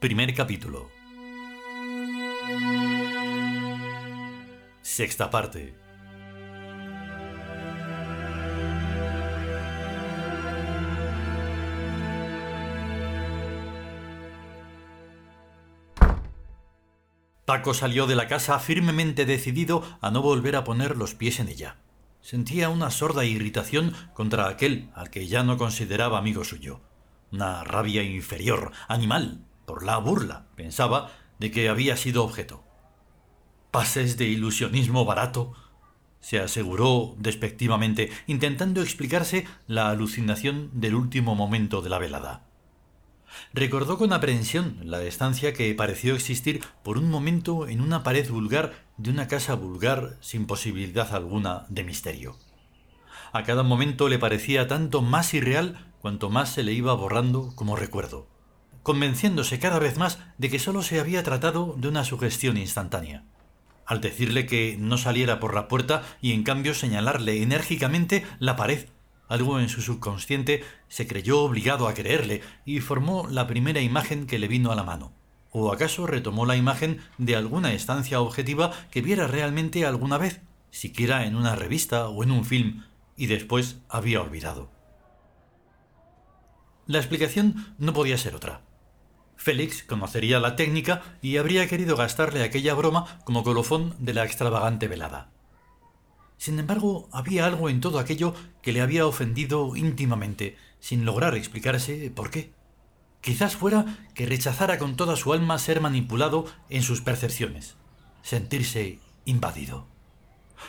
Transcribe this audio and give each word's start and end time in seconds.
Primer 0.00 0.32
capítulo. 0.32 0.88
Sexta 4.80 5.28
parte. 5.28 5.74
Paco 17.44 17.74
salió 17.74 18.06
de 18.06 18.14
la 18.14 18.28
casa 18.28 18.60
firmemente 18.60 19.26
decidido 19.26 19.82
a 20.00 20.12
no 20.12 20.22
volver 20.22 20.54
a 20.54 20.62
poner 20.62 20.96
los 20.96 21.16
pies 21.16 21.40
en 21.40 21.48
ella. 21.48 21.78
Sentía 22.20 22.68
una 22.68 22.92
sorda 22.92 23.24
irritación 23.24 23.96
contra 24.14 24.46
aquel 24.46 24.92
al 24.94 25.10
que 25.10 25.26
ya 25.26 25.42
no 25.42 25.58
consideraba 25.58 26.18
amigo 26.18 26.44
suyo. 26.44 26.82
Una 27.32 27.64
rabia 27.64 28.04
inferior, 28.04 28.70
animal, 28.86 29.47
por 29.68 29.84
la 29.84 29.98
burla, 29.98 30.46
pensaba, 30.56 31.12
de 31.38 31.52
que 31.52 31.68
había 31.68 31.96
sido 31.96 32.24
objeto. 32.24 32.64
Pases 33.70 34.16
de 34.16 34.24
ilusionismo 34.24 35.04
barato, 35.04 35.52
se 36.20 36.40
aseguró 36.40 37.14
despectivamente, 37.18 38.10
intentando 38.26 38.82
explicarse 38.82 39.46
la 39.68 39.90
alucinación 39.90 40.70
del 40.72 40.96
último 40.96 41.36
momento 41.36 41.82
de 41.82 41.90
la 41.90 41.98
velada. 41.98 42.48
Recordó 43.52 43.98
con 43.98 44.12
aprensión 44.12 44.78
la 44.84 45.02
estancia 45.02 45.52
que 45.52 45.72
pareció 45.74 46.14
existir 46.14 46.64
por 46.82 46.98
un 46.98 47.10
momento 47.10 47.68
en 47.68 47.80
una 47.82 48.02
pared 48.02 48.28
vulgar 48.28 48.72
de 48.96 49.10
una 49.10 49.28
casa 49.28 49.54
vulgar 49.54 50.16
sin 50.20 50.46
posibilidad 50.46 51.14
alguna 51.14 51.66
de 51.68 51.84
misterio. 51.84 52.36
A 53.32 53.42
cada 53.44 53.62
momento 53.62 54.08
le 54.08 54.18
parecía 54.18 54.66
tanto 54.66 55.02
más 55.02 55.34
irreal 55.34 55.92
cuanto 56.00 56.30
más 56.30 56.54
se 56.54 56.62
le 56.62 56.72
iba 56.72 56.94
borrando 56.94 57.54
como 57.54 57.76
recuerdo, 57.76 58.26
convenciéndose 58.88 59.58
cada 59.58 59.78
vez 59.78 59.98
más 59.98 60.18
de 60.38 60.48
que 60.48 60.58
sólo 60.58 60.82
se 60.82 60.98
había 60.98 61.22
tratado 61.22 61.74
de 61.76 61.88
una 61.88 62.06
sugestión 62.06 62.56
instantánea. 62.56 63.22
Al 63.84 64.00
decirle 64.00 64.46
que 64.46 64.78
no 64.80 64.96
saliera 64.96 65.40
por 65.40 65.54
la 65.54 65.68
puerta 65.68 66.04
y 66.22 66.32
en 66.32 66.42
cambio 66.42 66.72
señalarle 66.72 67.42
enérgicamente 67.42 68.24
la 68.38 68.56
pared 68.56 68.86
algo 69.28 69.60
en 69.60 69.68
su 69.68 69.82
subconsciente 69.82 70.64
se 70.88 71.06
creyó 71.06 71.42
obligado 71.42 71.86
a 71.86 71.92
creerle 71.92 72.40
y 72.64 72.80
formó 72.80 73.28
la 73.28 73.46
primera 73.46 73.82
imagen 73.82 74.26
que 74.26 74.38
le 74.38 74.48
vino 74.48 74.72
a 74.72 74.74
la 74.74 74.84
mano. 74.84 75.12
¿O 75.50 75.70
acaso 75.70 76.06
retomó 76.06 76.46
la 76.46 76.56
imagen 76.56 77.02
de 77.18 77.36
alguna 77.36 77.74
estancia 77.74 78.22
objetiva 78.22 78.72
que 78.90 79.02
viera 79.02 79.26
realmente 79.26 79.84
alguna 79.84 80.16
vez, 80.16 80.40
siquiera 80.70 81.26
en 81.26 81.36
una 81.36 81.56
revista 81.56 82.08
o 82.08 82.22
en 82.22 82.30
un 82.30 82.46
film, 82.46 82.84
y 83.18 83.26
después 83.26 83.82
había 83.90 84.22
olvidado? 84.22 84.70
La 86.86 86.96
explicación 86.96 87.74
no 87.76 87.92
podía 87.92 88.16
ser 88.16 88.34
otra. 88.34 88.62
Félix 89.38 89.84
conocería 89.84 90.40
la 90.40 90.56
técnica 90.56 91.00
y 91.22 91.36
habría 91.36 91.68
querido 91.68 91.96
gastarle 91.96 92.42
aquella 92.42 92.74
broma 92.74 93.20
como 93.24 93.44
colofón 93.44 93.94
de 94.00 94.12
la 94.12 94.24
extravagante 94.24 94.88
velada. 94.88 95.30
Sin 96.36 96.58
embargo, 96.58 97.08
había 97.12 97.46
algo 97.46 97.70
en 97.70 97.80
todo 97.80 98.00
aquello 98.00 98.34
que 98.62 98.72
le 98.72 98.80
había 98.80 99.06
ofendido 99.06 99.76
íntimamente, 99.76 100.56
sin 100.80 101.04
lograr 101.04 101.36
explicarse 101.36 102.10
por 102.10 102.30
qué. 102.30 102.52
Quizás 103.20 103.54
fuera 103.56 103.98
que 104.12 104.26
rechazara 104.26 104.76
con 104.76 104.96
toda 104.96 105.14
su 105.14 105.32
alma 105.32 105.58
ser 105.58 105.80
manipulado 105.80 106.46
en 106.68 106.82
sus 106.82 107.00
percepciones, 107.00 107.76
sentirse 108.22 108.98
invadido. 109.24 109.86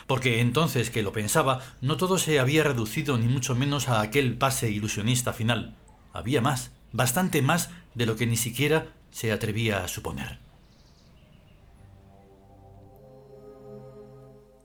Porque 0.06 0.40
entonces 0.40 0.90
que 0.90 1.02
lo 1.02 1.12
pensaba, 1.12 1.60
no 1.80 1.96
todo 1.96 2.18
se 2.18 2.38
había 2.38 2.62
reducido 2.62 3.18
ni 3.18 3.26
mucho 3.26 3.56
menos 3.56 3.88
a 3.88 4.00
aquel 4.00 4.38
pase 4.38 4.70
ilusionista 4.70 5.32
final. 5.32 5.76
Había 6.12 6.40
más, 6.40 6.72
bastante 6.92 7.42
más 7.42 7.70
de 7.94 8.06
lo 8.06 8.16
que 8.16 8.26
ni 8.26 8.36
siquiera 8.36 8.94
se 9.10 9.32
atrevía 9.32 9.84
a 9.84 9.88
suponer. 9.88 10.38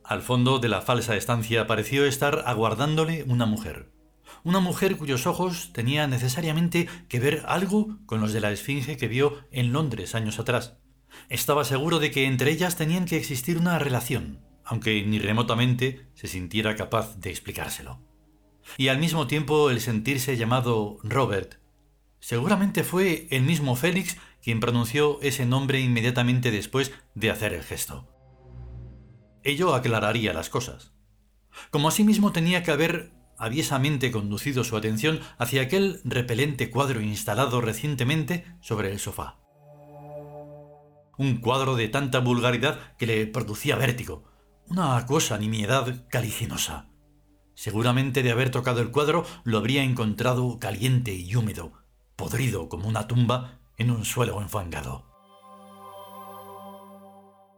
Al 0.04 0.22
fondo 0.22 0.60
de 0.60 0.70
la 0.70 0.82
falsa 0.82 1.16
estancia 1.16 1.66
pareció 1.66 2.06
estar 2.06 2.44
aguardándole 2.46 3.24
una 3.24 3.48
mujer. 3.48 3.92
Una 4.44 4.60
mujer 4.60 4.98
cuyos 4.98 5.26
ojos 5.26 5.72
tenía 5.74 6.06
necesariamente 6.08 6.88
que 7.10 7.20
ver 7.20 7.44
algo 7.48 7.98
con 8.06 8.22
los 8.22 8.32
de 8.32 8.40
la 8.40 8.52
esfinge 8.52 8.98
que 8.98 9.08
vio 9.08 9.40
en 9.52 9.74
Londres 9.74 10.14
años 10.14 10.38
atrás. 10.38 10.78
Estaba 11.30 11.64
seguro 11.64 11.98
de 11.98 12.12
que 12.12 12.26
entre 12.26 12.52
ellas 12.52 12.76
tenían 12.76 13.06
que 13.06 13.18
existir 13.18 13.58
una 13.58 13.80
relación, 13.80 14.42
aunque 14.64 15.04
ni 15.04 15.18
remotamente 15.18 16.08
se 16.14 16.28
sintiera 16.28 16.76
capaz 16.76 17.18
de 17.18 17.32
explicárselo. 17.32 18.00
Y 18.78 18.90
al 18.90 19.00
mismo 19.00 19.26
tiempo 19.26 19.72
el 19.72 19.82
sentirse 19.82 20.38
llamado 20.38 20.98
Robert. 21.04 21.60
Seguramente 22.26 22.84
fue 22.84 23.28
el 23.30 23.44
mismo 23.44 23.76
Félix 23.76 24.18
quien 24.42 24.60
pronunció 24.60 25.22
ese 25.22 25.46
nombre 25.46 25.80
inmediatamente 25.80 26.50
después 26.50 26.92
de 27.14 27.30
hacer 27.30 27.54
el 27.54 27.62
gesto. 27.62 28.08
Ello 29.44 29.76
aclararía 29.76 30.34
las 30.34 30.50
cosas. 30.50 30.92
Como 31.70 31.88
asimismo 31.88 32.32
tenía 32.32 32.64
que 32.64 32.72
haber 32.72 33.12
aviesamente 33.38 34.10
conducido 34.10 34.64
su 34.64 34.76
atención 34.76 35.20
hacia 35.38 35.62
aquel 35.62 36.02
repelente 36.04 36.72
cuadro 36.72 37.00
instalado 37.00 37.62
recientemente 37.62 38.44
sobre 38.60 38.92
el 38.92 38.98
sofá. 38.98 39.38
Un 41.20 41.38
cuadro 41.42 41.76
de 41.76 41.90
tanta 41.90 42.22
vulgaridad 42.22 42.96
que 42.98 43.06
le 43.06 43.28
producía 43.28 43.76
vértigo, 43.76 44.24
una 44.66 44.98
acuosa 44.98 45.38
nimiedad 45.38 46.08
caliginosa. 46.10 46.90
Seguramente 47.54 48.24
de 48.24 48.32
haber 48.32 48.50
tocado 48.50 48.82
el 48.82 48.90
cuadro 48.90 49.28
lo 49.44 49.60
habría 49.60 49.84
encontrado 49.84 50.58
caliente 50.58 51.14
y 51.14 51.36
húmedo, 51.36 51.85
podrido 52.16 52.70
como 52.70 52.88
una 52.88 53.08
tumba 53.08 53.60
en 53.78 53.92
un 53.92 54.06
suelo 54.06 54.42
enfangado. 54.42 55.06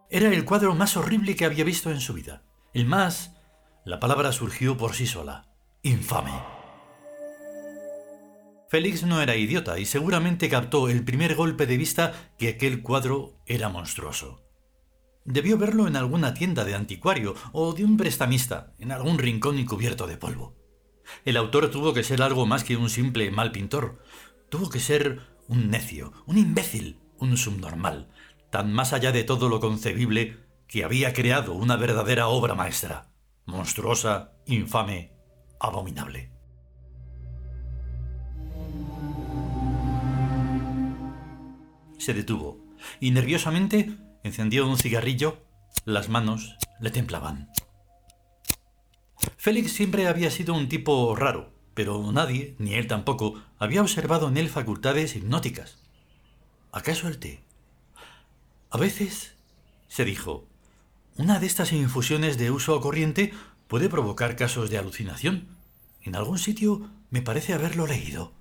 Era 0.10 0.30
el 0.30 0.46
cuadro 0.46 0.74
más 0.74 0.96
horrible 0.96 1.36
que 1.36 1.46
había 1.46 1.64
visto 1.64 1.92
en 1.92 2.00
su 2.00 2.14
vida. 2.14 2.44
El 2.74 2.86
más... 2.86 3.34
La 3.84 4.00
palabra 4.00 4.34
surgió 4.34 4.76
por 4.76 4.94
sí 4.96 5.08
sola. 5.08 5.48
Infame. 5.82 6.58
Félix 8.70 9.04
no 9.04 9.22
era 9.22 9.38
idiota 9.38 9.80
y 9.80 9.86
seguramente 9.86 10.50
captó 10.50 10.90
el 10.90 11.06
primer 11.06 11.36
golpe 11.36 11.66
de 11.66 11.78
vista 11.78 12.14
que 12.38 12.50
aquel 12.50 12.82
cuadro 12.82 13.40
era 13.46 13.70
monstruoso. 13.70 14.42
Debió 15.24 15.58
verlo 15.58 15.88
en 15.88 15.96
alguna 15.96 16.34
tienda 16.34 16.66
de 16.66 16.76
anticuario 16.76 17.36
o 17.54 17.74
de 17.74 17.86
un 17.86 17.96
prestamista, 17.96 18.74
en 18.80 18.92
algún 18.92 19.20
rincón 19.20 19.64
cubierto 19.66 20.08
de 20.08 20.18
polvo. 20.18 20.56
El 21.24 21.38
autor 21.38 21.70
tuvo 21.72 21.94
que 21.94 22.04
ser 22.04 22.22
algo 22.22 22.46
más 22.46 22.64
que 22.64 22.76
un 22.76 22.90
simple 22.90 23.32
mal 23.32 23.52
pintor. 23.52 24.04
Tuvo 24.50 24.70
que 24.70 24.80
ser 24.80 25.22
un 25.50 25.70
necio, 25.70 26.14
un 26.26 26.38
imbécil, 26.38 27.00
un 27.20 27.36
subnormal, 27.36 28.08
tan 28.50 28.72
más 28.72 28.94
allá 28.94 29.12
de 29.12 29.26
todo 29.26 29.50
lo 29.50 29.60
concebible, 29.60 30.38
que 30.68 30.84
había 30.84 31.14
creado 31.14 31.54
una 31.54 31.76
verdadera 31.76 32.28
obra 32.28 32.56
maestra, 32.56 33.10
monstruosa, 33.46 34.32
infame, 34.46 35.12
abominable. 35.60 36.32
Se 41.98 42.14
detuvo 42.14 42.64
y 43.02 43.12
nerviosamente 43.12 43.98
encendió 44.24 44.68
un 44.68 44.78
cigarrillo. 44.78 45.44
Las 45.84 46.10
manos 46.10 46.56
le 46.80 46.92
temblaban. 46.92 47.50
Félix 49.36 49.74
siempre 49.74 50.08
había 50.08 50.32
sido 50.32 50.54
un 50.54 50.70
tipo 50.70 51.16
raro, 51.16 51.57
pero 51.78 52.12
nadie, 52.12 52.56
ni 52.58 52.74
él 52.74 52.88
tampoco, 52.88 53.36
había 53.60 53.84
observado 53.84 54.30
en 54.30 54.38
él 54.38 54.50
facultades 54.50 55.16
hipnóticas. 55.16 55.78
¿Acaso 56.72 57.08
el 57.08 57.20
té? 57.20 57.44
A 58.72 58.80
veces, 58.80 59.36
se 59.88 60.04
dijo, 60.04 60.48
una 61.18 61.38
de 61.38 61.46
estas 61.46 61.74
infusiones 61.74 62.40
de 62.40 62.50
uso 62.50 62.82
corriente 62.82 63.32
puede 63.68 63.90
provocar 63.90 64.36
casos 64.36 64.72
de 64.72 64.80
alucinación. 64.80 65.50
En 66.02 66.16
algún 66.16 66.40
sitio 66.40 66.90
me 67.12 67.22
parece 67.22 67.54
haberlo 67.54 67.86
leído. 67.86 68.34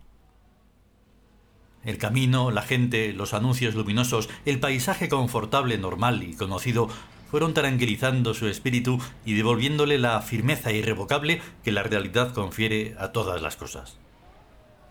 El 1.85 1.99
camino, 1.99 2.51
la 2.51 2.63
gente, 2.63 3.13
los 3.13 3.35
anuncios 3.35 3.75
luminosos, 3.75 4.31
el 4.47 4.61
paisaje 4.61 5.11
confortable, 5.11 5.77
normal 5.77 6.23
y 6.23 6.35
conocido 6.37 6.89
fueron 7.31 7.55
tranquilizando 7.55 8.35
su 8.35 8.47
espíritu 8.49 8.99
y 9.25 9.35
devolviéndole 9.35 9.99
la 9.99 10.21
firmeza 10.23 10.73
irrevocable 10.73 11.41
que 11.65 11.73
la 11.73 11.83
realidad 11.83 12.33
confiere 12.33 12.95
a 12.99 13.13
todas 13.13 13.43
las 13.43 13.57
cosas. 13.57 13.99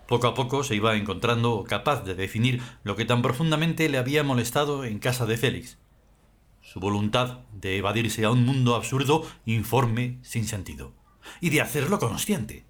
Poco 0.07 0.27
a 0.27 0.35
poco 0.35 0.63
se 0.63 0.75
iba 0.75 0.95
encontrando 0.95 1.63
capaz 1.67 2.03
de 2.03 2.13
definir 2.13 2.61
lo 2.83 2.95
que 2.95 3.05
tan 3.05 3.21
profundamente 3.21 3.89
le 3.89 3.97
había 3.97 4.23
molestado 4.23 4.85
en 4.85 4.99
casa 4.99 5.25
de 5.25 5.37
Félix. 5.37 5.79
Su 6.61 6.79
voluntad 6.79 7.39
de 7.53 7.77
evadirse 7.77 8.25
a 8.25 8.31
un 8.31 8.45
mundo 8.45 8.75
absurdo, 8.75 9.25
informe, 9.45 10.19
sin 10.21 10.45
sentido. 10.45 10.93
Y 11.41 11.49
de 11.49 11.61
hacerlo 11.61 11.97
consciente, 11.99 12.65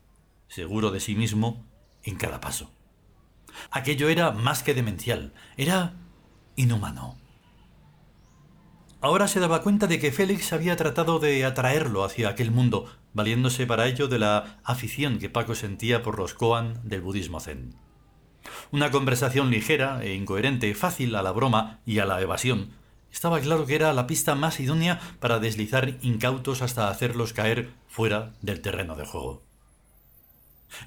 seguro 0.48 0.92
de 0.92 1.02
sí 1.02 1.16
mismo 1.16 1.66
en 2.04 2.16
cada 2.16 2.40
paso. 2.40 2.72
Aquello 3.72 4.10
era 4.10 4.32
más 4.32 4.64
que 4.64 4.74
demencial, 4.74 5.34
era 5.58 5.94
inhumano. 6.56 7.18
Ahora 9.06 9.28
se 9.28 9.40
daba 9.40 9.62
cuenta 9.62 9.86
de 9.86 10.00
que 10.00 10.12
Félix 10.12 10.52
había 10.52 10.76
tratado 10.78 11.20
de 11.20 11.46
atraerlo 11.46 12.04
hacia 12.04 12.28
aquel 12.28 12.50
mundo, 12.50 12.92
valiéndose 13.14 13.68
para 13.68 13.86
ello 13.86 14.08
de 14.08 14.18
la 14.18 14.58
afición 14.64 15.20
que 15.20 15.30
Paco 15.30 15.54
sentía 15.54 16.02
por 16.02 16.18
los 16.18 16.34
koan 16.34 16.82
del 16.84 17.02
budismo 17.02 17.40
zen. 17.40 17.76
Una 18.72 18.90
conversación 18.90 19.52
ligera 19.52 20.04
e 20.04 20.16
incoherente, 20.16 20.74
fácil 20.74 21.14
a 21.14 21.22
la 21.22 21.32
broma 21.32 21.82
y 21.86 22.00
a 22.00 22.08
la 22.08 22.20
evasión, 22.20 22.72
estaba 23.12 23.40
claro 23.42 23.68
que 23.68 23.76
era 23.76 23.94
la 23.94 24.08
pista 24.08 24.34
más 24.34 24.60
idónea 24.60 25.00
para 25.20 25.38
deslizar 25.38 26.00
incautos 26.02 26.64
hasta 26.64 26.90
hacerlos 26.90 27.32
caer 27.32 27.70
fuera 27.86 28.34
del 28.42 28.62
terreno 28.62 28.96
de 28.96 29.06
juego. 29.06 29.44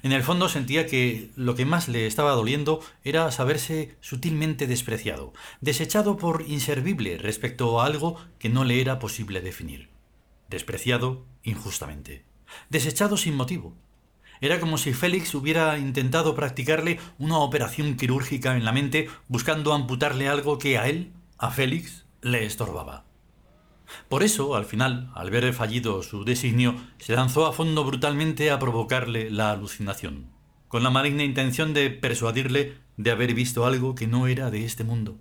En 0.03 0.11
el 0.11 0.23
fondo 0.23 0.49
sentía 0.49 0.85
que 0.85 1.31
lo 1.35 1.55
que 1.55 1.65
más 1.65 1.87
le 1.87 2.05
estaba 2.05 2.31
doliendo 2.31 2.81
era 3.03 3.31
saberse 3.31 3.95
sutilmente 4.01 4.67
despreciado, 4.67 5.33
desechado 5.61 6.17
por 6.17 6.43
inservible 6.47 7.17
respecto 7.17 7.79
a 7.79 7.85
algo 7.85 8.17
que 8.37 8.49
no 8.49 8.63
le 8.63 8.81
era 8.81 8.99
posible 8.99 9.41
definir. 9.41 9.89
Despreciado 10.49 11.25
injustamente. 11.43 12.23
Desechado 12.69 13.17
sin 13.17 13.35
motivo. 13.35 13.75
Era 14.41 14.59
como 14.59 14.77
si 14.77 14.93
Félix 14.93 15.35
hubiera 15.35 15.77
intentado 15.77 16.33
practicarle 16.33 16.99
una 17.17 17.39
operación 17.39 17.97
quirúrgica 17.97 18.55
en 18.55 18.63
la 18.63 18.71
mente 18.71 19.09
buscando 19.27 19.73
amputarle 19.73 20.29
algo 20.29 20.57
que 20.57 20.77
a 20.77 20.87
él, 20.87 21.11
a 21.37 21.51
Félix, 21.51 22.05
le 22.21 22.45
estorbaba. 22.45 23.08
Por 24.07 24.23
eso, 24.23 24.55
al 24.55 24.65
final, 24.65 25.11
al 25.15 25.31
ver 25.31 25.53
fallido 25.53 26.03
su 26.03 26.23
designio, 26.23 26.75
se 26.97 27.15
lanzó 27.15 27.45
a 27.45 27.53
fondo 27.53 27.83
brutalmente 27.83 28.51
a 28.51 28.59
provocarle 28.59 29.29
la 29.29 29.51
alucinación, 29.51 30.27
con 30.67 30.83
la 30.83 30.89
maligna 30.89 31.23
intención 31.23 31.73
de 31.73 31.89
persuadirle 31.89 32.77
de 32.97 33.11
haber 33.11 33.33
visto 33.33 33.65
algo 33.65 33.95
que 33.95 34.07
no 34.07 34.27
era 34.27 34.51
de 34.51 34.65
este 34.65 34.83
mundo. 34.83 35.19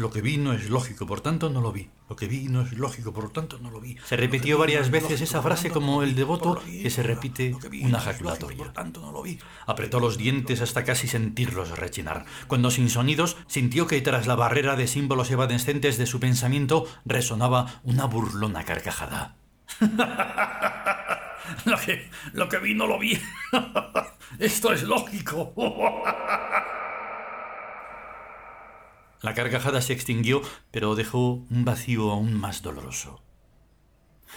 Lo 0.00 0.10
que 0.10 0.22
vi 0.22 0.38
no 0.38 0.54
es 0.54 0.70
lógico, 0.70 1.06
por 1.06 1.20
tanto 1.20 1.50
no 1.50 1.60
lo 1.60 1.72
vi. 1.72 1.90
Lo 2.08 2.16
que 2.16 2.26
vi 2.26 2.48
no 2.48 2.62
es 2.62 2.72
lógico, 2.72 3.12
por 3.12 3.30
tanto 3.34 3.58
no 3.58 3.70
lo 3.70 3.82
vi. 3.82 3.98
Se 4.06 4.16
repitió 4.16 4.56
varias 4.56 4.90
veces 4.90 5.20
esa 5.20 5.42
frase 5.42 5.68
como 5.68 6.02
el 6.02 6.14
devoto 6.14 6.58
que 6.64 6.88
se 6.88 7.02
repite 7.02 7.54
una 7.82 8.00
jaculatoria. 8.00 8.72
Apretó 9.66 10.00
los 10.00 10.16
dientes 10.16 10.62
hasta 10.62 10.84
casi 10.84 11.06
sentirlos 11.06 11.78
rechinar, 11.78 12.24
cuando 12.46 12.70
sin 12.70 12.88
sonidos 12.88 13.36
sintió 13.46 13.86
que 13.86 14.00
tras 14.00 14.26
la 14.26 14.36
barrera 14.36 14.74
de 14.74 14.86
símbolos 14.86 15.30
evanescentes 15.30 15.98
de 15.98 16.06
su 16.06 16.18
pensamiento 16.18 16.86
resonaba 17.04 17.82
una 17.84 18.06
burlona 18.06 18.64
carcajada. 18.64 19.36
lo, 21.66 21.76
que, 21.76 22.08
lo 22.32 22.48
que 22.48 22.58
vi 22.58 22.72
no 22.72 22.86
lo 22.86 22.98
vi. 22.98 23.20
Esto 24.38 24.72
es 24.72 24.82
lógico. 24.82 25.52
La 29.22 29.34
carcajada 29.34 29.82
se 29.82 29.92
extinguió, 29.92 30.40
pero 30.70 30.94
dejó 30.94 31.44
un 31.50 31.64
vacío 31.64 32.10
aún 32.10 32.32
más 32.32 32.62
doloroso. 32.62 33.22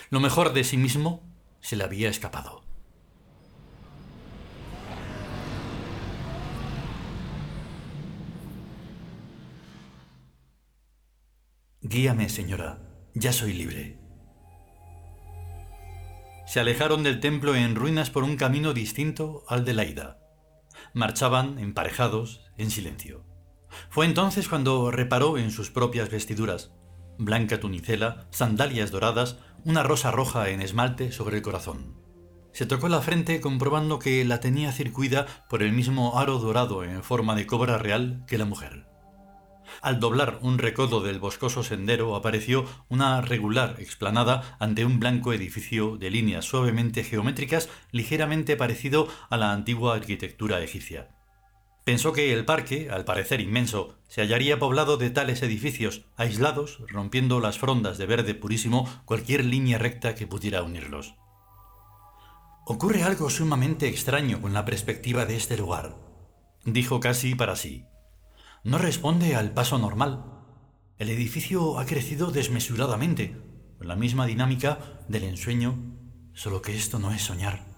Lo 0.10 0.20
mejor 0.20 0.54
de 0.54 0.64
sí 0.64 0.78
mismo 0.78 1.24
se 1.62 1.76
le 1.78 1.86
había 1.86 2.10
escapado. 2.10 2.64
Guíame, 11.82 12.28
señora, 12.30 12.80
ya 13.14 13.32
soy 13.32 13.54
libre. 13.54 14.00
Se 16.46 16.60
alejaron 16.60 17.04
del 17.04 17.20
templo 17.20 17.56
en 17.56 17.76
ruinas 17.76 18.10
por 18.10 18.24
un 18.24 18.36
camino 18.36 18.74
distinto 18.74 19.44
al 19.48 19.64
de 19.64 19.74
la 19.74 19.86
ida. 19.86 20.20
Marchaban 20.94 21.58
emparejados, 21.60 22.42
en 22.58 22.70
silencio. 22.70 23.33
Fue 23.90 24.06
entonces 24.06 24.48
cuando 24.48 24.92
reparó 24.92 25.38
en 25.38 25.52
sus 25.52 25.70
propias 25.70 26.10
vestiduras, 26.10 26.72
blanca 27.18 27.60
tunicela, 27.60 28.28
sandalias 28.32 28.92
doradas, 28.92 29.38
una 29.66 29.84
rosa 29.84 30.12
roja 30.12 30.50
en 30.50 30.62
esmalte 30.62 31.12
sobre 31.12 31.38
el 31.38 31.44
corazón. 31.44 32.02
Se 32.54 32.66
tocó 32.66 32.88
la 32.88 33.02
frente 33.02 33.42
comprobando 33.42 33.98
que 33.98 34.24
la 34.26 34.40
tenía 34.40 34.72
circuida 34.72 35.26
por 35.50 35.64
el 35.64 35.72
mismo 35.72 36.20
aro 36.20 36.38
dorado 36.38 36.84
en 36.84 37.04
forma 37.04 37.36
de 37.36 37.48
cobra 37.48 37.78
real 37.78 38.24
que 38.28 38.38
la 38.38 38.46
mujer. 38.46 38.86
Al 39.82 40.00
doblar 40.00 40.38
un 40.42 40.60
recodo 40.60 41.02
del 41.02 41.20
boscoso 41.20 41.64
sendero 41.64 42.16
apareció 42.16 42.66
una 42.90 43.22
regular 43.22 43.78
explanada 43.80 44.56
ante 44.60 44.86
un 44.86 45.00
blanco 45.00 45.34
edificio 45.34 45.98
de 45.98 46.12
líneas 46.12 46.46
suavemente 46.46 47.04
geométricas 47.04 47.70
ligeramente 47.92 48.56
parecido 48.56 49.08
a 49.30 49.38
la 49.38 49.52
antigua 49.52 49.96
arquitectura 49.96 50.62
egipcia. 50.62 51.10
Pensó 51.84 52.14
que 52.14 52.32
el 52.32 52.46
parque, 52.46 52.90
al 52.90 53.04
parecer 53.04 53.42
inmenso, 53.42 53.98
se 54.08 54.22
hallaría 54.22 54.58
poblado 54.58 54.96
de 54.96 55.10
tales 55.10 55.42
edificios, 55.42 56.06
aislados, 56.16 56.80
rompiendo 56.88 57.42
las 57.42 57.60
frondas 57.60 57.98
de 57.98 58.06
verde 58.06 58.36
purísimo 58.36 58.88
cualquier 59.04 59.44
línea 59.44 59.78
recta 59.78 60.16
que 60.16 60.26
pudiera 60.26 60.64
unirlos. 60.64 61.16
Ocurre 62.66 63.04
algo 63.04 63.30
sumamente 63.30 63.90
extraño 63.90 64.42
con 64.42 64.54
la 64.54 64.64
perspectiva 64.64 65.26
de 65.26 65.36
este 65.36 65.58
lugar, 65.58 65.98
dijo 66.64 67.02
casi 67.02 67.36
para 67.36 67.58
sí. 67.58 67.86
No 68.64 68.78
responde 68.78 69.36
al 69.36 69.52
paso 69.52 69.78
normal. 69.78 70.24
El 70.98 71.10
edificio 71.10 71.78
ha 71.80 71.86
crecido 71.86 72.32
desmesuradamente, 72.32 73.36
con 73.78 73.90
la 73.90 73.98
misma 73.98 74.26
dinámica 74.26 74.80
del 75.10 75.24
ensueño, 75.24 75.76
solo 76.34 76.62
que 76.62 76.78
esto 76.78 77.00
no 77.00 77.12
es 77.12 77.24
soñar. 77.24 77.73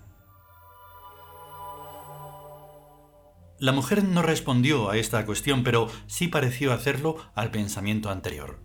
La 3.57 3.71
mujer 3.71 4.03
no 4.03 4.21
respondió 4.21 4.89
a 4.89 4.97
esta 4.97 5.25
cuestión, 5.25 5.63
pero 5.63 5.89
sí 6.07 6.27
pareció 6.27 6.74
hacerlo 6.74 7.17
al 7.35 7.51
pensamiento 7.51 8.09
anterior. 8.09 8.59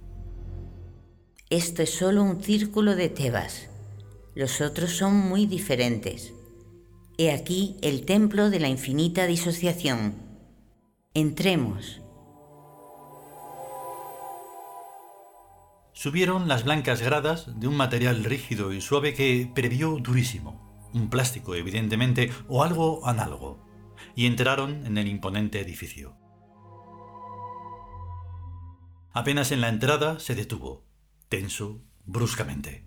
Esto 1.48 1.82
es 1.82 1.94
solo 1.94 2.24
un 2.24 2.42
círculo 2.42 2.96
de 2.96 3.08
Tebas. 3.08 3.68
Los 4.34 4.60
otros 4.60 4.90
son 4.96 5.14
muy 5.14 5.46
diferentes. 5.46 6.32
He 7.18 7.30
aquí 7.30 7.76
el 7.82 8.04
templo 8.04 8.50
de 8.50 8.58
la 8.58 8.68
infinita 8.68 9.26
disociación. 9.26 10.14
Entremos. 11.14 12.00
Subieron 15.92 16.48
las 16.48 16.64
blancas 16.64 17.02
gradas 17.02 17.60
de 17.60 17.68
un 17.68 17.76
material 17.76 18.24
rígido 18.24 18.72
y 18.72 18.80
suave 18.80 19.14
que 19.14 19.50
previó 19.54 19.98
durísimo, 19.98 20.88
un 20.94 21.10
plástico 21.10 21.54
evidentemente 21.54 22.30
o 22.48 22.64
algo 22.64 23.06
análogo 23.06 23.69
y 24.14 24.26
entraron 24.26 24.86
en 24.86 24.98
el 24.98 25.08
imponente 25.08 25.60
edificio. 25.60 26.16
Apenas 29.12 29.50
en 29.50 29.60
la 29.60 29.68
entrada 29.68 30.20
se 30.20 30.34
detuvo, 30.34 30.84
tenso, 31.28 31.82
bruscamente. 32.06 32.84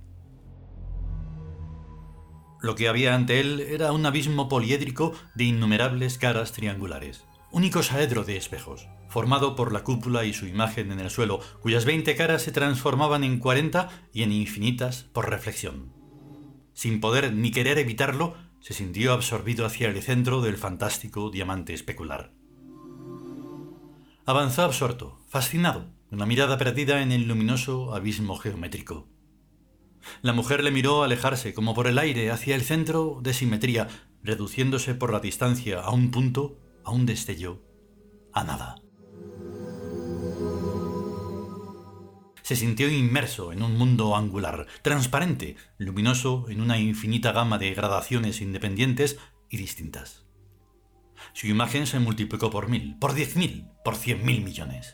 Lo 2.61 2.75
que 2.75 2.87
había 2.87 3.13
ante 3.13 3.41
él 3.41 3.59
era 3.59 3.91
un 3.91 4.05
abismo 4.05 4.47
poliédrico 4.47 5.13
de 5.35 5.43
innumerables 5.43 6.17
caras 6.17 6.53
triangulares, 6.53 7.25
único 7.51 7.83
saedro 7.83 8.23
de 8.23 8.37
espejos, 8.37 8.87
formado 9.09 9.57
por 9.57 9.73
la 9.73 9.83
cúpula 9.83 10.23
y 10.23 10.33
su 10.33 10.47
imagen 10.47 10.91
en 10.91 11.01
el 11.01 11.09
suelo, 11.09 11.41
cuyas 11.61 11.83
veinte 11.83 12.15
caras 12.15 12.41
se 12.41 12.53
transformaban 12.53 13.25
en 13.25 13.39
cuarenta 13.39 13.89
y 14.13 14.23
en 14.23 14.31
infinitas 14.31 15.03
por 15.03 15.29
reflexión. 15.29 15.91
Sin 16.73 17.01
poder 17.01 17.33
ni 17.33 17.51
querer 17.51 17.77
evitarlo, 17.77 18.35
se 18.63 18.73
sintió 18.73 19.11
absorbido 19.11 19.65
hacia 19.65 19.89
el 19.89 20.01
centro 20.01 20.39
del 20.39 20.55
fantástico 20.55 21.29
diamante 21.29 21.73
especular. 21.73 22.31
Avanzó 24.25 24.61
absorto, 24.61 25.19
fascinado, 25.27 25.91
con 26.09 26.25
mirada 26.25 26.57
perdida 26.57 27.01
en 27.01 27.11
el 27.11 27.27
luminoso 27.27 27.93
abismo 27.93 28.37
geométrico. 28.37 29.09
La 30.21 30.31
mujer 30.31 30.63
le 30.63 30.71
miró 30.71 31.03
alejarse 31.03 31.53
como 31.53 31.73
por 31.73 31.87
el 31.87 31.97
aire 31.97 32.31
hacia 32.31 32.55
el 32.55 32.61
centro 32.61 33.19
de 33.21 33.33
simetría, 33.33 33.89
reduciéndose 34.23 34.95
por 34.95 35.11
la 35.11 35.19
distancia 35.19 35.81
a 35.81 35.91
un 35.91 36.09
punto, 36.09 36.57
a 36.85 36.91
un 36.91 37.05
destello, 37.05 37.61
a 38.31 38.45
nada. 38.45 38.82
Se 42.43 42.57
sintió 42.57 42.91
inmerso 42.91 43.53
en 43.53 43.63
un 43.63 43.77
mundo 43.77 44.15
angular, 44.15 44.67
transparente, 44.81 45.55
luminoso 45.77 46.45
en 46.49 46.61
una 46.61 46.77
infinita 46.77 47.31
gama 47.31 47.57
de 47.57 47.73
gradaciones 47.73 48.41
independientes 48.41 49.17
y 49.49 49.57
distintas. 49.57 50.25
Su 51.31 51.47
imagen 51.47 51.87
se 51.87 51.99
multiplicó 51.99 52.51
por 52.51 52.67
mil, 52.67 52.97
por 52.99 53.13
diez 53.13 53.37
mil, 53.37 53.65
por 53.83 53.95
cien 53.95 54.25
mil 54.25 54.43
millones. 54.43 54.93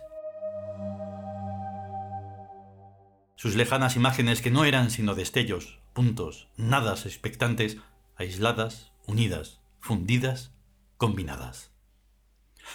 Sus 3.35 3.55
lejanas 3.55 3.95
imágenes 3.95 4.41
que 4.41 4.51
no 4.51 4.63
eran 4.63 4.91
sino 4.91 5.15
destellos, 5.15 5.79
puntos, 5.93 6.49
nadas 6.55 7.05
expectantes, 7.07 7.77
aisladas, 8.15 8.91
unidas, 9.07 9.59
fundidas, 9.79 10.51
combinadas. 10.97 11.71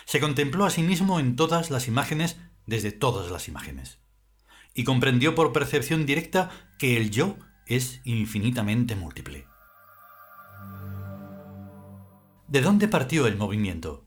Se 0.05 0.19
contempló 0.19 0.65
a 0.65 0.71
sí 0.71 0.83
mismo 0.83 1.21
en 1.21 1.37
todas 1.37 1.71
las 1.71 1.87
imágenes 1.87 2.39
desde 2.67 2.91
todas 2.91 3.31
las 3.31 3.47
imágenes 3.47 4.04
y 4.75 4.85
comprendió 4.85 5.35
por 5.35 5.53
percepción 5.53 6.05
directa 6.05 6.51
que 6.79 6.97
el 6.97 7.11
yo 7.11 7.37
es 7.67 8.01
infinitamente 8.05 8.97
múltiple. 8.97 9.47
¿De 12.49 12.61
dónde 12.61 12.89
partió 12.89 13.27
el 13.27 13.37
movimiento? 13.37 14.05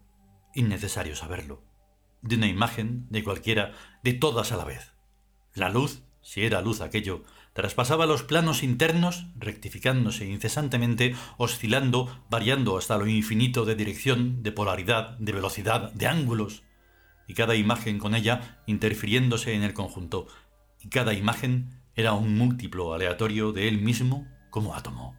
Innecesario 0.54 1.16
saberlo. 1.16 1.64
De 2.22 2.36
una 2.36 2.48
imagen, 2.48 3.08
de 3.10 3.24
cualquiera, 3.24 3.74
de 4.04 4.14
todas 4.14 4.52
a 4.52 4.58
la 4.58 4.66
vez. 4.66 4.94
La 5.54 5.70
luz, 5.70 6.04
si 6.22 6.44
era 6.44 6.62
luz 6.62 6.82
aquello, 6.82 7.24
traspasaba 7.54 8.06
los 8.06 8.24
planos 8.24 8.62
internos, 8.62 9.26
rectificándose 9.38 10.26
incesantemente, 10.28 11.16
oscilando, 11.38 12.24
variando 12.30 12.78
hasta 12.78 12.98
lo 12.98 13.08
infinito 13.08 13.66
de 13.66 13.76
dirección, 13.76 14.44
de 14.44 14.52
polaridad, 14.52 15.18
de 15.18 15.32
velocidad, 15.32 15.92
de 15.94 16.08
ángulos, 16.08 16.64
y 17.28 17.34
cada 17.34 17.56
imagen 17.56 17.98
con 17.98 18.16
ella 18.16 18.62
interfiriéndose 18.68 19.54
en 19.54 19.64
el 19.64 19.74
conjunto, 19.74 20.28
y 20.82 20.90
cada 20.90 21.14
imagen 21.14 21.82
era 21.96 22.14
un 22.14 22.38
múltiplo 22.38 22.94
aleatorio 22.94 23.52
de 23.52 23.68
él 23.68 23.82
mismo 23.82 24.28
como 24.50 24.76
átomo. 24.76 25.16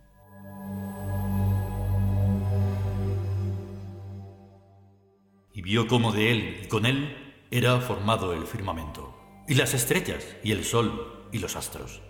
Y 5.52 5.62
vio 5.62 5.88
cómo 5.88 6.12
de 6.12 6.30
él 6.30 6.60
y 6.64 6.68
con 6.68 6.86
él 6.86 7.16
era 7.50 7.80
formado 7.80 8.32
el 8.32 8.46
firmamento, 8.46 9.16
y 9.48 9.54
las 9.54 9.74
estrellas, 9.74 10.24
y 10.44 10.52
el 10.52 10.64
sol, 10.64 11.28
y 11.32 11.38
los 11.38 11.56
astros 11.56 12.02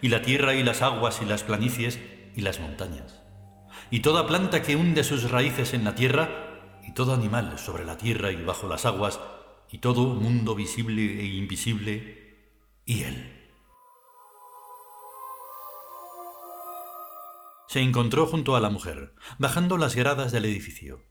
y 0.00 0.08
la 0.08 0.22
tierra 0.22 0.54
y 0.54 0.62
las 0.62 0.82
aguas 0.82 1.20
y 1.22 1.24
las 1.24 1.42
planicies 1.42 2.00
y 2.34 2.42
las 2.42 2.60
montañas, 2.60 3.22
y 3.90 4.00
toda 4.00 4.26
planta 4.26 4.62
que 4.62 4.76
hunde 4.76 5.04
sus 5.04 5.30
raíces 5.30 5.74
en 5.74 5.84
la 5.84 5.94
tierra, 5.94 6.80
y 6.86 6.92
todo 6.92 7.14
animal 7.14 7.58
sobre 7.58 7.84
la 7.84 7.96
tierra 7.96 8.30
y 8.30 8.36
bajo 8.36 8.68
las 8.68 8.84
aguas, 8.84 9.20
y 9.70 9.78
todo 9.78 10.14
mundo 10.14 10.54
visible 10.54 11.20
e 11.20 11.24
invisible, 11.24 12.25
y 12.86 13.02
él. 13.02 13.32
Se 17.68 17.80
encontró 17.80 18.26
junto 18.26 18.56
a 18.56 18.60
la 18.60 18.70
mujer, 18.70 19.12
bajando 19.38 19.76
las 19.76 19.94
gradas 19.96 20.32
del 20.32 20.46
edificio. 20.46 21.02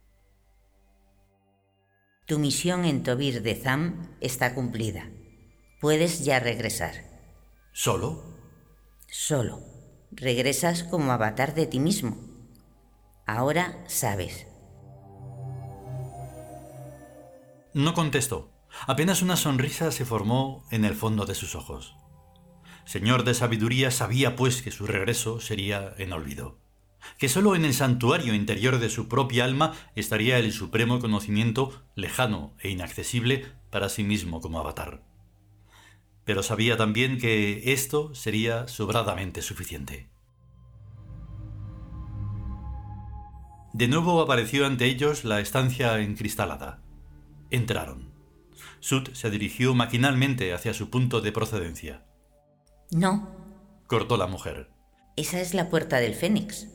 Tu 2.25 2.39
misión 2.39 2.85
en 2.85 3.03
Tobir 3.03 3.43
de 3.43 3.55
Zam 3.55 4.17
está 4.19 4.55
cumplida. 4.55 5.11
Puedes 5.79 6.25
ya 6.25 6.39
regresar. 6.39 6.95
¿Solo? 7.71 8.33
solo. 9.07 9.61
Regresas 10.11 10.83
como 10.83 11.11
avatar 11.11 11.53
de 11.53 11.67
ti 11.67 11.79
mismo. 11.79 12.17
Ahora 13.25 13.83
sabes. 13.87 14.47
No 17.73 17.93
contestó. 17.93 18.54
Apenas 18.87 19.21
una 19.21 19.35
sonrisa 19.37 19.91
se 19.91 20.05
formó 20.05 20.63
en 20.71 20.85
el 20.85 20.95
fondo 20.95 21.25
de 21.25 21.35
sus 21.35 21.55
ojos. 21.55 21.95
Señor 22.85 23.23
de 23.23 23.33
sabiduría 23.33 23.91
sabía 23.91 24.35
pues 24.35 24.61
que 24.61 24.71
su 24.71 24.85
regreso 24.85 25.39
sería 25.39 25.93
en 25.97 26.13
olvido, 26.13 26.59
que 27.17 27.29
sólo 27.29 27.55
en 27.55 27.65
el 27.65 27.73
santuario 27.73 28.33
interior 28.33 28.79
de 28.79 28.89
su 28.89 29.07
propia 29.07 29.45
alma 29.45 29.73
estaría 29.95 30.37
el 30.37 30.51
supremo 30.51 30.99
conocimiento 30.99 31.83
lejano 31.95 32.53
e 32.59 32.69
inaccesible 32.69 33.45
para 33.71 33.89
sí 33.89 34.03
mismo 34.03 34.41
como 34.41 34.59
avatar 34.59 35.01
pero 36.25 36.41
sabía 36.41 36.75
también 36.75 37.19
que 37.19 37.71
esto 37.71 38.13
sería 38.13 38.67
sobradamente 38.67 39.41
suficiente. 39.41 40.09
De 43.73 43.87
nuevo 43.87 44.21
apareció 44.21 44.65
ante 44.65 44.85
ellos 44.85 45.23
la 45.23 45.39
estancia 45.39 45.99
encristalada. 45.99 46.81
Entraron. 47.51 48.14
Sud 48.79 49.09
se 49.13 49.29
dirigió 49.29 49.73
maquinalmente 49.73 50.53
hacia 50.53 50.73
su 50.73 50.89
punto 50.89 51.21
de 51.21 51.31
procedencia. 51.31 52.05
No, 52.91 53.29
cortó 53.87 54.17
la 54.17 54.27
mujer. 54.27 54.69
Esa 55.15 55.39
es 55.39 55.53
la 55.53 55.69
puerta 55.69 55.97
del 55.97 56.15
Fénix. 56.15 56.67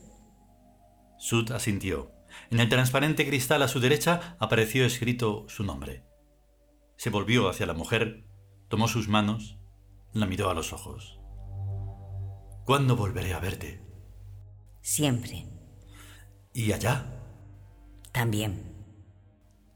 Sud 1.19 1.53
asintió. 1.53 2.13
En 2.51 2.61
el 2.61 2.69
transparente 2.69 3.27
cristal 3.27 3.63
a 3.63 3.69
su 3.69 3.81
derecha 3.81 4.37
apareció 4.39 4.85
escrito 4.85 5.47
su 5.49 5.65
nombre. 5.65 6.05
Se 6.97 7.11
volvió 7.11 7.49
hacia 7.49 7.67
la 7.67 7.75
mujer 7.75 8.25
Tomó 8.71 8.87
sus 8.87 9.09
manos, 9.09 9.59
la 10.13 10.27
miró 10.27 10.49
a 10.49 10.55
los 10.55 10.73
ojos. 10.73 11.19
¿Cuándo 12.65 12.95
volveré 12.95 13.35
a 13.35 13.41
verte? 13.41 13.85
Siempre. 14.81 15.45
¿Y 16.55 16.71
allá? 16.71 17.05
También. 18.13 18.73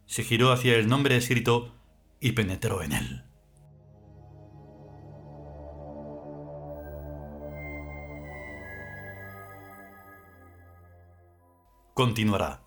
Se 0.07 0.23
giró 0.23 0.53
hacia 0.53 0.77
el 0.77 0.87
nombre 0.87 1.17
escrito 1.17 1.75
y 2.25 2.33
penetró 2.33 2.83
en 2.83 2.93
él. 2.93 3.23
Continuará. 11.93 12.64